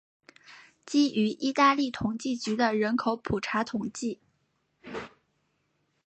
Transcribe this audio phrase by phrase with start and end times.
[0.83, 4.19] 基于意大利统计局的人口普查统计。